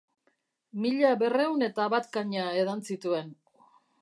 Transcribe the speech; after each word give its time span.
Mila 0.85 1.11
berrehun 1.23 1.67
eta 1.67 1.87
bat 1.97 2.09
kaña 2.17 2.49
edan 2.63 2.83
zituen. 2.89 3.31